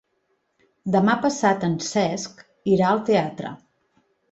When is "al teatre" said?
2.91-3.55